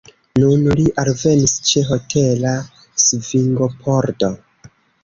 Nun 0.43 0.63
li 0.79 0.85
alvenis 1.03 1.53
ĉe 1.73 1.85
hotela 1.91 2.57
svingopordo. 3.07 4.35